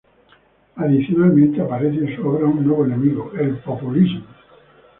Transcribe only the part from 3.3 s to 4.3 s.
el populismo.